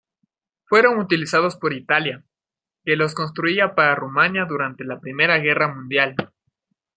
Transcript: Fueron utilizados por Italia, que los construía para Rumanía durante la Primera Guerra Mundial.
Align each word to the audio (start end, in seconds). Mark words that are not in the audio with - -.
Fueron 0.65 0.97
utilizados 0.97 1.57
por 1.57 1.73
Italia, 1.73 2.23
que 2.83 2.95
los 2.95 3.13
construía 3.13 3.75
para 3.75 3.93
Rumanía 3.93 4.45
durante 4.45 4.83
la 4.83 4.99
Primera 4.99 5.37
Guerra 5.37 5.75
Mundial. 5.75 6.15